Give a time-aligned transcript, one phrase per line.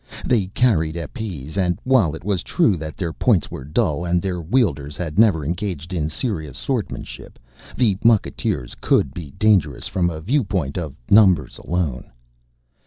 [0.25, 4.41] They carried épées and, while it was true that their points were dull and their
[4.41, 7.37] wielders had never engaged in serious swordsmanship,
[7.77, 12.09] the mucketeers could be dangerous from a viewpoint of numbers alone.